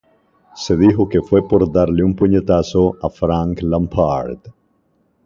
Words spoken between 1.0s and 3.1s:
que fue por darle un puñetazo a